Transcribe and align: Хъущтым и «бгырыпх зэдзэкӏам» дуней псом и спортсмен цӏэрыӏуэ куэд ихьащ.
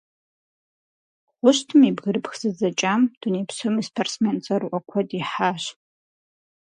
Хъущтым 1.37 1.81
и 1.89 1.91
«бгырыпх 1.95 2.33
зэдзэкӏам» 2.41 3.01
дуней 3.21 3.45
псом 3.49 3.75
и 3.81 3.83
спортсмен 3.89 4.37
цӏэрыӏуэ 4.43 4.79
куэд 4.89 5.09
ихьащ. 5.19 5.63